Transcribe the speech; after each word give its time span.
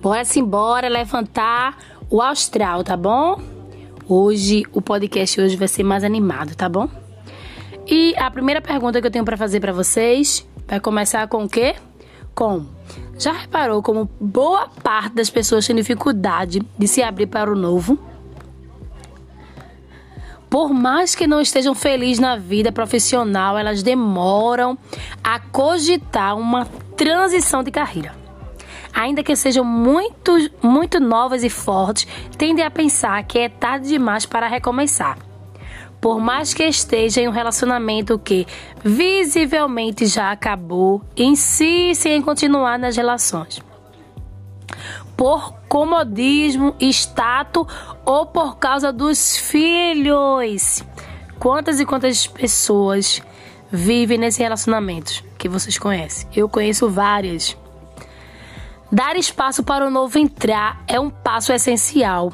Bora 0.00 0.24
se 0.24 0.38
embora 0.38 0.88
levantar 0.88 1.76
o 2.08 2.22
astral, 2.22 2.84
tá 2.84 2.96
bom? 2.96 3.40
Hoje 4.08 4.62
o 4.72 4.80
podcast 4.80 5.40
hoje 5.40 5.56
vai 5.56 5.66
ser 5.66 5.82
mais 5.82 6.04
animado, 6.04 6.54
tá 6.54 6.68
bom? 6.68 6.88
E 7.84 8.14
a 8.16 8.30
primeira 8.30 8.60
pergunta 8.60 9.00
que 9.00 9.06
eu 9.08 9.10
tenho 9.10 9.24
para 9.24 9.36
fazer 9.36 9.58
para 9.58 9.72
vocês 9.72 10.46
vai 10.68 10.78
começar 10.78 11.26
com 11.26 11.44
o 11.44 11.48
quê? 11.48 11.74
Com 12.32 12.64
já 13.18 13.32
reparou 13.32 13.82
como 13.82 14.08
boa 14.20 14.68
parte 14.68 15.14
das 15.16 15.28
pessoas 15.28 15.66
tem 15.66 15.74
dificuldade 15.74 16.60
de 16.78 16.86
se 16.86 17.02
abrir 17.02 17.26
para 17.26 17.50
o 17.50 17.56
novo? 17.56 17.98
Por 20.48 20.72
mais 20.72 21.16
que 21.16 21.26
não 21.26 21.40
estejam 21.40 21.74
felizes 21.74 22.20
na 22.20 22.36
vida 22.36 22.70
profissional, 22.70 23.58
elas 23.58 23.82
demoram 23.82 24.78
a 25.24 25.40
cogitar 25.40 26.38
uma 26.38 26.64
transição 26.96 27.64
de 27.64 27.72
carreira 27.72 28.27
ainda 28.92 29.22
que 29.22 29.34
sejam 29.36 29.64
muito, 29.64 30.32
muito 30.62 31.00
novas 31.00 31.44
e 31.44 31.50
fortes, 31.50 32.06
tendem 32.36 32.64
a 32.64 32.70
pensar 32.70 33.22
que 33.24 33.38
é 33.38 33.48
tarde 33.48 33.88
demais 33.88 34.26
para 34.26 34.46
recomeçar. 34.46 35.18
Por 36.00 36.20
mais 36.20 36.54
que 36.54 36.62
esteja 36.62 37.20
em 37.20 37.28
um 37.28 37.32
relacionamento 37.32 38.18
que 38.18 38.46
visivelmente 38.84 40.06
já 40.06 40.30
acabou, 40.30 41.02
insistem 41.16 42.16
em 42.16 42.22
continuar 42.22 42.78
nas 42.78 42.96
relações. 42.96 43.60
Por 45.16 45.54
comodismo, 45.68 46.76
status 46.78 47.66
ou 48.04 48.26
por 48.26 48.58
causa 48.58 48.92
dos 48.92 49.36
filhos. 49.36 50.84
Quantas 51.40 51.80
e 51.80 51.86
quantas 51.86 52.28
pessoas 52.28 53.20
vivem 53.70 54.18
nesses 54.18 54.38
relacionamentos 54.38 55.24
que 55.36 55.48
vocês 55.48 55.78
conhecem? 55.78 56.28
Eu 56.34 56.48
conheço 56.48 56.88
várias. 56.88 57.56
Dar 58.90 59.16
espaço 59.16 59.62
para 59.62 59.86
o 59.86 59.90
novo 59.90 60.18
entrar 60.18 60.82
é 60.88 60.98
um 60.98 61.10
passo 61.10 61.52
essencial 61.52 62.32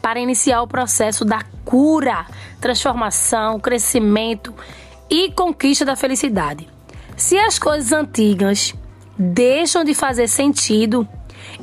para 0.00 0.18
iniciar 0.18 0.62
o 0.62 0.66
processo 0.66 1.26
da 1.26 1.42
cura, 1.62 2.24
transformação, 2.58 3.60
crescimento 3.60 4.54
e 5.10 5.30
conquista 5.32 5.84
da 5.84 5.94
felicidade. 5.94 6.66
Se 7.18 7.38
as 7.38 7.58
coisas 7.58 7.92
antigas 7.92 8.74
deixam 9.18 9.84
de 9.84 9.94
fazer 9.94 10.26
sentido 10.26 11.06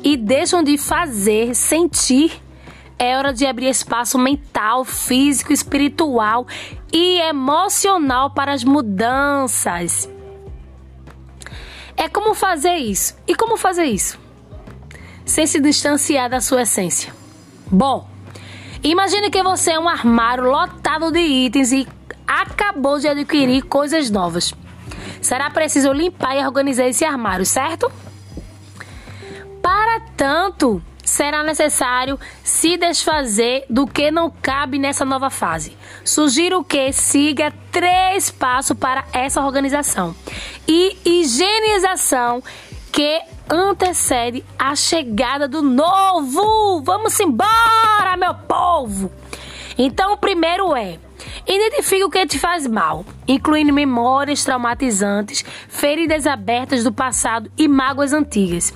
e 0.04 0.16
deixam 0.16 0.62
de 0.62 0.78
fazer 0.78 1.52
sentir, 1.56 2.40
é 2.96 3.18
hora 3.18 3.32
de 3.32 3.44
abrir 3.44 3.66
espaço 3.66 4.16
mental, 4.16 4.84
físico, 4.84 5.52
espiritual 5.52 6.46
e 6.92 7.20
emocional 7.22 8.30
para 8.30 8.52
as 8.52 8.62
mudanças. 8.62 10.08
É 11.96 12.08
como 12.08 12.34
fazer 12.34 12.76
isso. 12.76 13.16
E 13.26 13.34
como 13.34 13.56
fazer 13.56 13.86
isso? 13.86 14.27
Sem 15.28 15.46
se 15.46 15.60
distanciar 15.60 16.30
da 16.30 16.40
sua 16.40 16.62
essência. 16.62 17.12
Bom, 17.70 18.08
imagine 18.82 19.30
que 19.30 19.42
você 19.42 19.72
é 19.72 19.78
um 19.78 19.88
armário 19.88 20.44
lotado 20.44 21.12
de 21.12 21.20
itens 21.20 21.70
e 21.70 21.86
acabou 22.26 22.98
de 22.98 23.08
adquirir 23.08 23.62
coisas 23.62 24.10
novas. 24.10 24.54
Será 25.20 25.50
preciso 25.50 25.92
limpar 25.92 26.34
e 26.34 26.44
organizar 26.44 26.88
esse 26.88 27.04
armário, 27.04 27.44
certo? 27.44 27.92
Para 29.60 30.00
tanto, 30.16 30.82
será 31.04 31.42
necessário 31.42 32.18
se 32.42 32.78
desfazer 32.78 33.66
do 33.68 33.86
que 33.86 34.10
não 34.10 34.30
cabe 34.30 34.78
nessa 34.78 35.04
nova 35.04 35.28
fase. 35.28 35.76
Sugiro 36.04 36.64
que 36.64 36.90
siga 36.90 37.52
três 37.70 38.30
passos 38.30 38.76
para 38.76 39.04
essa 39.12 39.42
organização 39.42 40.14
e 40.66 40.96
higienização 41.04 42.42
que 42.90 43.20
antecede 43.50 44.44
a 44.58 44.76
chegada 44.76 45.48
do 45.48 45.62
novo. 45.62 46.82
Vamos 46.82 47.18
embora, 47.18 48.16
meu 48.18 48.34
povo! 48.34 49.10
Então, 49.76 50.12
o 50.12 50.16
primeiro 50.16 50.74
é: 50.76 50.98
identifique 51.46 52.04
o 52.04 52.10
que 52.10 52.26
te 52.26 52.38
faz 52.38 52.66
mal, 52.66 53.04
incluindo 53.26 53.72
memórias 53.72 54.44
traumatizantes, 54.44 55.44
feridas 55.68 56.26
abertas 56.26 56.84
do 56.84 56.92
passado 56.92 57.50
e 57.56 57.66
mágoas 57.66 58.12
antigas. 58.12 58.74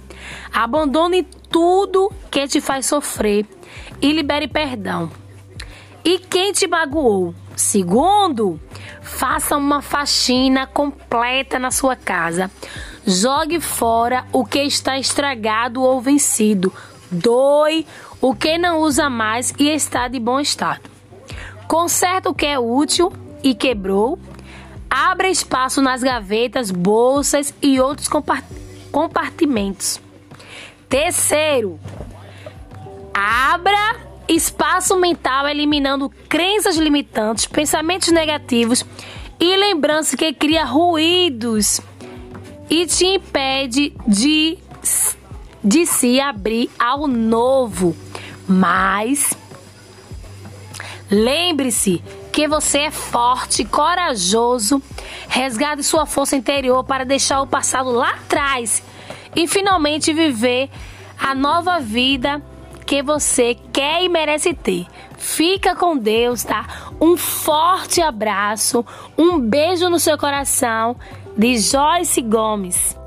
Abandone 0.53 1.25
tudo 1.51 2.11
que 2.31 2.47
te 2.47 2.61
faz 2.61 2.87
sofrer 2.87 3.47
e 4.01 4.13
libere 4.13 4.49
perdão. 4.49 5.11
E 6.05 6.19
quem 6.19 6.53
te 6.53 6.67
magoou? 6.67 7.35
Segundo, 7.55 8.59
faça 9.03 9.57
uma 9.57 9.83
faxina 9.83 10.67
completa 10.67 11.59
na 11.59 11.71
sua 11.71 11.95
casa 11.95 12.51
Jogue 13.07 13.61
fora 13.61 14.25
o 14.33 14.45
que 14.45 14.61
está 14.63 14.99
estragado 14.99 15.83
ou 15.83 16.01
vencido. 16.01 16.73
Doe 17.11 17.87
o 18.21 18.35
que 18.35 18.57
não 18.57 18.81
usa 18.81 19.11
mais 19.11 19.53
e 19.59 19.69
está 19.69 20.07
de 20.07 20.21
bom 20.21 20.39
estado. 20.39 20.81
Conserta 21.67 22.31
o 22.31 22.35
que 22.35 22.47
é 22.47 22.59
útil 22.59 23.13
e 23.43 23.55
quebrou. 23.55 24.19
Abra 24.89 25.29
espaço 25.29 25.83
nas 25.83 26.03
gavetas, 26.03 26.71
bolsas 26.71 27.53
e 27.61 27.81
outros 27.81 28.09
compartimentos. 28.93 30.01
Terceiro, 30.89 31.81
abra 33.13 33.97
espaço 34.29 34.97
mental 34.97 35.49
eliminando 35.49 36.11
crenças 36.29 36.77
limitantes, 36.77 37.47
pensamentos 37.47 38.11
negativos 38.13 38.85
e 39.41 39.57
lembranças 39.57 40.15
que 40.15 40.33
cria 40.33 40.65
ruídos 40.65 41.81
e 42.69 42.87
te 42.87 43.07
impede 43.07 43.93
de, 44.07 44.59
de 45.63 45.87
se 45.87 46.21
abrir 46.21 46.71
ao 46.79 47.07
novo. 47.07 47.97
Mas 48.47 49.35
lembre-se 51.11 52.03
que 52.33 52.49
você 52.49 52.79
é 52.79 52.91
forte, 52.91 53.65
corajoso, 53.65 54.83
resgate 55.29 55.83
sua 55.83 56.07
força 56.07 56.35
interior 56.35 56.83
para 56.83 57.05
deixar 57.05 57.43
o 57.43 57.47
passado 57.47 57.91
lá 57.91 58.11
atrás 58.15 58.83
e 59.37 59.47
finalmente 59.47 60.13
viver 60.13 60.71
a 61.19 61.35
nova 61.35 61.79
vida 61.79 62.43
que 62.87 63.03
você 63.03 63.57
quer 63.73 64.03
e 64.03 64.09
merece 64.09 64.55
ter. 64.55 64.87
Fica 65.17 65.77
com 65.77 65.97
Deus, 65.97 66.43
tá? 66.43 66.67
Um 67.01 67.17
forte 67.17 68.03
abraço, 68.03 68.85
um 69.17 69.39
beijo 69.39 69.89
no 69.89 69.99
seu 69.99 70.19
coração 70.19 70.97
de 71.37 71.57
Joyce 71.57 72.21
Gomes. 72.23 73.02